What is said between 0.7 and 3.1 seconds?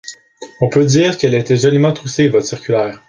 dire qu’elle était joliment troussée, votre circulaire!